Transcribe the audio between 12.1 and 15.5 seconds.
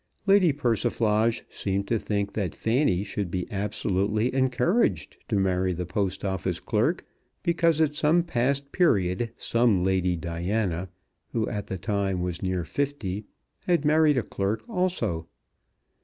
was near fifty, had married a clerk also.